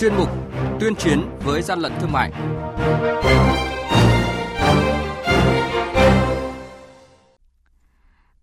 [0.00, 0.28] chuyên mục
[0.80, 2.32] Tuyên chiến với gian lận thương mại.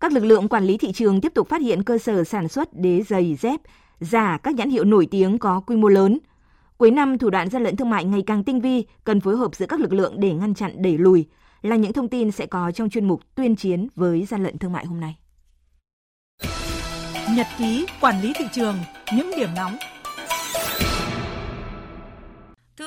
[0.00, 2.68] Các lực lượng quản lý thị trường tiếp tục phát hiện cơ sở sản xuất
[2.72, 3.60] đế giày dép
[4.00, 6.18] giả các nhãn hiệu nổi tiếng có quy mô lớn.
[6.76, 9.54] Cuối năm, thủ đoạn gian lận thương mại ngày càng tinh vi, cần phối hợp
[9.54, 11.26] giữa các lực lượng để ngăn chặn đẩy lùi,
[11.62, 14.72] là những thông tin sẽ có trong chuyên mục tuyên chiến với gian lận thương
[14.72, 15.16] mại hôm nay.
[17.36, 18.76] Nhật ký quản lý thị trường,
[19.16, 19.76] những điểm nóng.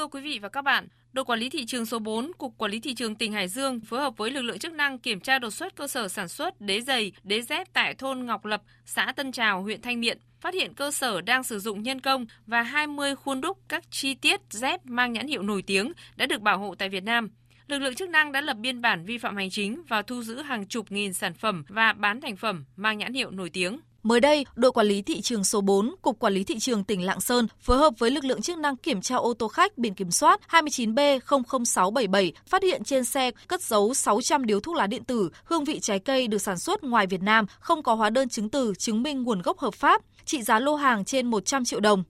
[0.02, 2.72] Thưa quý vị và các bạn, đội quản lý thị trường số 4, Cục Quản
[2.72, 5.40] lý Thị trường tỉnh Hải Dương phối hợp với lực lượng chức năng kiểm tra
[5.40, 9.14] đột xuất cơ sở sản xuất đế giày, đế dép tại thôn Ngọc Lập, xã
[9.16, 12.62] Tân Trào, huyện Thanh Miện, phát hiện cơ sở đang sử dụng nhân công và
[12.62, 16.58] 20 khuôn đúc các chi tiết dép mang nhãn hiệu nổi tiếng đã được bảo
[16.58, 17.30] hộ tại Việt Nam
[17.68, 20.42] lực lượng chức năng đã lập biên bản vi phạm hành chính và thu giữ
[20.42, 23.80] hàng chục nghìn sản phẩm và bán thành phẩm mang nhãn hiệu nổi tiếng.
[24.04, 27.06] Mới đây, đội quản lý thị trường số 4, Cục Quản lý thị trường tỉnh
[27.06, 29.94] Lạng Sơn phối hợp với lực lượng chức năng kiểm tra ô tô khách biển
[29.94, 35.30] kiểm soát 29B00677 phát hiện trên xe cất giấu 600 điếu thuốc lá điện tử
[35.44, 38.50] hương vị trái cây được sản xuất ngoài Việt Nam, không có hóa đơn chứng
[38.50, 42.04] từ chứng minh nguồn gốc hợp pháp, trị giá lô hàng trên 100 triệu đồng.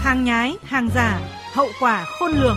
[0.00, 1.20] Hàng nhái, hàng giả,
[1.52, 2.56] hậu quả khôn lường.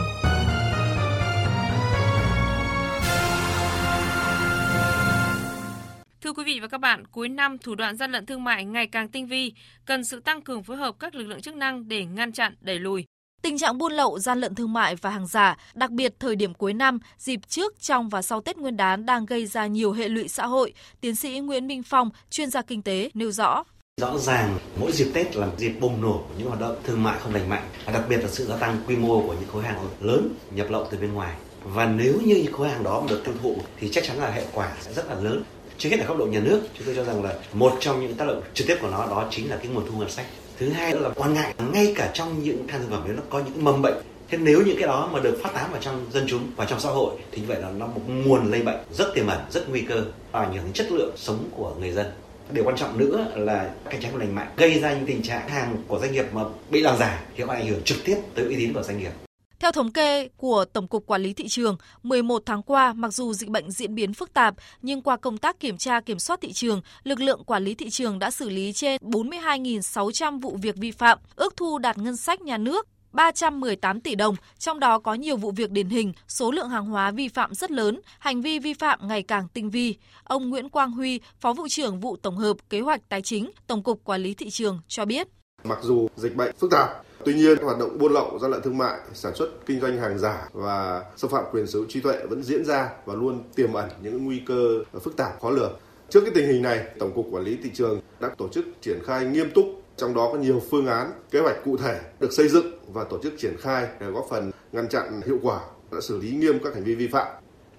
[6.30, 8.88] Thưa quý vị và các bạn, cuối năm thủ đoạn gian lận thương mại ngày
[8.88, 9.53] càng tinh vi,
[9.85, 12.80] cần sự tăng cường phối hợp các lực lượng chức năng để ngăn chặn, đẩy
[12.80, 13.05] lùi.
[13.41, 16.53] Tình trạng buôn lậu, gian lận thương mại và hàng giả, đặc biệt thời điểm
[16.53, 20.09] cuối năm, dịp trước, trong và sau Tết Nguyên đán đang gây ra nhiều hệ
[20.09, 20.73] lụy xã hội.
[21.02, 23.64] Tiến sĩ Nguyễn Minh Phong, chuyên gia kinh tế nêu rõ.
[24.02, 27.19] Rõ ràng mỗi dịp Tết là dịp bùng nổ của những hoạt động thương mại
[27.19, 29.88] không lành mạnh, đặc biệt là sự gia tăng quy mô của những khối hàng
[30.02, 31.36] lớn nhập lậu từ bên ngoài.
[31.64, 34.45] Và nếu như những khối hàng đó được tiêu thụ thì chắc chắn là hệ
[34.53, 35.43] quả sẽ rất là lớn
[35.80, 38.13] trước hết là góc độ nhà nước, chúng tôi cho rằng là một trong những
[38.16, 40.25] tác động trực tiếp của nó đó chính là cái nguồn thu ngân sách.
[40.59, 43.21] Thứ hai nữa là quan ngại ngay cả trong những than thực phẩm nếu nó
[43.30, 44.03] có những mầm bệnh.
[44.30, 46.80] Thế nếu những cái đó mà được phát tán vào trong dân chúng và trong
[46.80, 49.70] xã hội thì như vậy là nó một nguồn lây bệnh rất tiềm ẩn, rất
[49.70, 52.05] nguy cơ, và ảnh hưởng đến chất lượng sống của người dân.
[52.52, 55.83] Điều quan trọng nữa là cạnh tranh lành mạnh gây ra những tình trạng hàng
[55.87, 58.55] của doanh nghiệp mà bị làm giả thì có ảnh hưởng trực tiếp tới uy
[58.55, 59.11] tín của doanh nghiệp
[59.59, 63.33] theo thống kê của Tổng cục Quản lý Thị trường, 11 tháng qua, mặc dù
[63.33, 66.53] dịch bệnh diễn biến phức tạp, nhưng qua công tác kiểm tra kiểm soát thị
[66.53, 70.92] trường, lực lượng quản lý thị trường đã xử lý trên 42.600 vụ việc vi
[70.92, 75.37] phạm, ước thu đạt ngân sách nhà nước 318 tỷ đồng, trong đó có nhiều
[75.37, 78.73] vụ việc điển hình, số lượng hàng hóa vi phạm rất lớn, hành vi vi
[78.73, 79.95] phạm ngày càng tinh vi.
[80.23, 83.83] Ông Nguyễn Quang Huy, Phó vụ trưởng vụ tổng hợp kế hoạch tài chính, Tổng
[83.83, 85.27] cục Quản lý thị trường cho biết.
[85.64, 86.89] Mặc dù dịch bệnh phức tạp,
[87.25, 90.19] Tuy nhiên, hoạt động buôn lậu, gian lận thương mại, sản xuất kinh doanh hàng
[90.19, 93.73] giả và xâm phạm quyền sở hữu trí tuệ vẫn diễn ra và luôn tiềm
[93.73, 95.79] ẩn những nguy cơ phức tạp khó lường.
[96.09, 98.99] Trước cái tình hình này, Tổng cục Quản lý thị trường đã tổ chức triển
[99.05, 99.65] khai nghiêm túc
[99.97, 103.19] trong đó có nhiều phương án, kế hoạch cụ thể được xây dựng và tổ
[103.23, 105.59] chức triển khai để góp phần ngăn chặn hiệu quả,
[105.91, 107.27] đã xử lý nghiêm các hành vi vi phạm.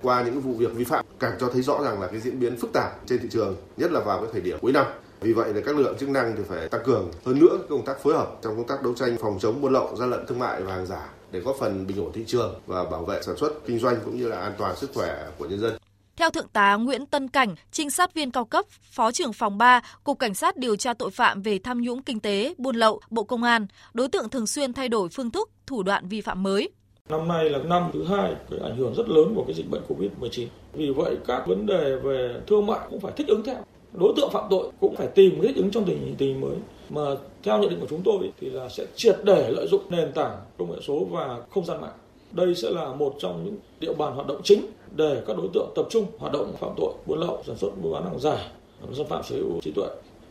[0.03, 2.57] Qua những vụ việc vi phạm càng cho thấy rõ ràng là cái diễn biến
[2.57, 4.87] phức tạp trên thị trường, nhất là vào cái thời điểm cuối năm.
[5.21, 7.85] Vì vậy là các lực lượng chức năng thì phải tăng cường hơn nữa công
[7.85, 10.39] tác phối hợp trong công tác đấu tranh phòng chống buôn lậu, gian lận thương
[10.39, 13.37] mại và hàng giả để góp phần bình ổn thị trường và bảo vệ sản
[13.37, 15.73] xuất kinh doanh cũng như là an toàn sức khỏe của nhân dân.
[16.17, 19.81] Theo Thượng tá Nguyễn Tân Cảnh, trinh sát viên cao cấp, Phó trưởng phòng 3,
[20.05, 23.25] Cục Cảnh sát điều tra tội phạm về tham nhũng kinh tế, buôn lậu, Bộ
[23.25, 26.71] Công an, đối tượng thường xuyên thay đổi phương thức, thủ đoạn vi phạm mới.
[27.09, 29.83] Năm nay là năm thứ hai, cái ảnh hưởng rất lớn của cái dịch bệnh
[29.89, 30.47] Covid-19.
[30.73, 33.57] Vì vậy các vấn đề về thương mại cũng phải thích ứng theo
[33.93, 36.57] đối tượng phạm tội cũng phải tìm thích ứng trong tình hình tình mới.
[36.91, 37.03] Mà
[37.43, 40.37] theo nhận định của chúng tôi thì là sẽ triệt để lợi dụng nền tảng
[40.59, 41.93] công nghệ số và không gian mạng.
[42.33, 45.69] Đây sẽ là một trong những địa bàn hoạt động chính để các đối tượng
[45.75, 48.49] tập trung hoạt động phạm tội, buôn lậu, sản xuất buôn bán hàng giả
[48.93, 49.87] xâm phạm sở hữu trí tuệ.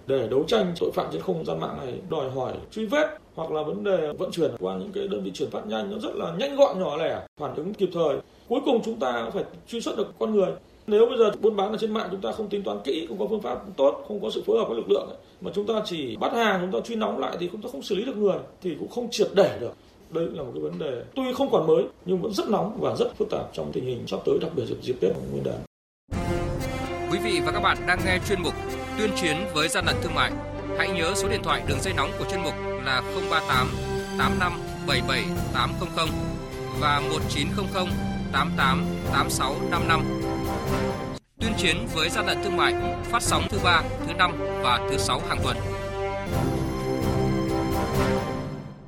[0.07, 3.51] Để đấu tranh tội phạm trên không gian mạng này đòi hỏi truy vết hoặc
[3.51, 6.15] là vấn đề vận chuyển qua những cái đơn vị chuyển phát nhanh nó rất
[6.15, 8.17] là nhanh gọn, nhỏ lẻ, phản ứng kịp thời.
[8.49, 10.51] Cuối cùng chúng ta phải truy xuất được con người
[10.89, 13.19] nếu bây giờ buôn bán ở trên mạng chúng ta không tính toán kỹ, không
[13.19, 15.09] có phương pháp tốt, không có sự phối hợp với lực lượng
[15.41, 17.81] mà chúng ta chỉ bắt hàng, chúng ta truy nóng lại thì chúng ta không
[17.81, 19.73] xử lý được người thì cũng không triệt để được.
[20.09, 22.95] Đây là một cái vấn đề tuy không còn mới nhưng vẫn rất nóng và
[22.95, 25.59] rất phức tạp trong tình hình sắp tới đặc biệt dịp, dịp Tết Nguyên đán.
[27.11, 28.53] Quý vị và các bạn đang nghe chuyên mục
[28.99, 30.31] Tuyên chiến với gian lận thương mại.
[30.77, 32.53] Hãy nhớ số điện thoại đường dây nóng của chuyên mục
[32.85, 33.67] là 038
[34.17, 34.53] 85
[34.87, 35.23] 77
[35.53, 36.07] 800
[36.79, 37.87] và 1900
[38.31, 40.03] 88 86 55.
[41.39, 42.73] Tuyên chiến với gian lận thương mại
[43.03, 44.31] phát sóng thứ ba, thứ năm
[44.63, 45.57] và thứ sáu hàng tuần.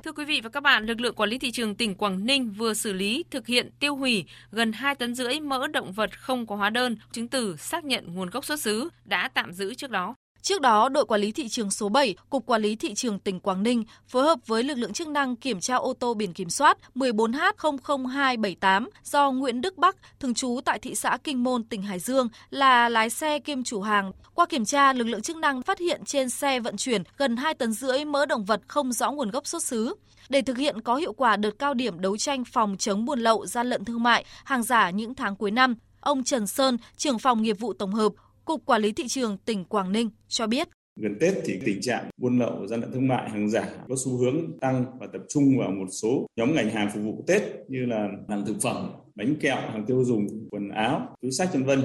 [0.04, 2.50] Thưa quý vị và các bạn, lực lượng quản lý thị trường tỉnh Quảng Ninh
[2.50, 6.46] vừa xử lý thực hiện tiêu hủy gần 2 tấn rưỡi mỡ động vật không
[6.46, 9.90] có hóa đơn, chứng từ xác nhận nguồn gốc xuất xứ đã tạm giữ trước
[9.90, 10.14] đó.
[10.42, 13.40] Trước đó, đội quản lý thị trường số 7, Cục Quản lý thị trường tỉnh
[13.40, 16.50] Quảng Ninh phối hợp với lực lượng chức năng kiểm tra ô tô biển kiểm
[16.50, 21.98] soát 14H00278 do Nguyễn Đức Bắc, thường trú tại thị xã Kinh Môn, tỉnh Hải
[21.98, 24.12] Dương, là lái xe kiêm chủ hàng.
[24.34, 27.54] Qua kiểm tra, lực lượng chức năng phát hiện trên xe vận chuyển gần 2
[27.54, 29.94] tấn rưỡi mỡ động vật không rõ nguồn gốc xuất xứ.
[30.28, 33.46] Để thực hiện có hiệu quả đợt cao điểm đấu tranh phòng chống buôn lậu,
[33.46, 37.42] gian lận thương mại, hàng giả những tháng cuối năm, ông Trần Sơn, trưởng phòng
[37.42, 38.12] nghiệp vụ tổng hợp,
[38.44, 40.68] Cục Quản lý Thị trường tỉnh Quảng Ninh cho biết.
[41.00, 44.16] Gần Tết thì tình trạng buôn lậu, gian lận thương mại, hàng giả có xu
[44.16, 47.86] hướng tăng và tập trung vào một số nhóm ngành hàng phục vụ Tết như
[47.86, 51.80] là hàng thực phẩm, bánh kẹo, hàng tiêu dùng, quần áo, túi sách vân vân.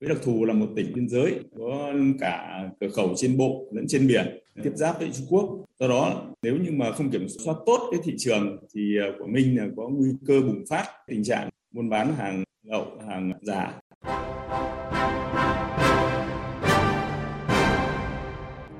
[0.00, 3.84] Với đặc thù là một tỉnh biên giới có cả cửa khẩu trên bộ lẫn
[3.88, 5.64] trên biển tiếp giáp với Trung Quốc.
[5.80, 9.26] Do đó nếu như mà không kiểm soát tốt cái thị trường thì à, của
[9.26, 13.80] mình là có nguy cơ bùng phát tình trạng buôn bán hàng lậu, hàng giả.